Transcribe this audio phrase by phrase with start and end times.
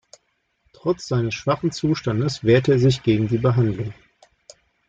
[0.73, 3.93] Trotz seines schwachen Zustandes wehrte er sich gegen die Behandlung.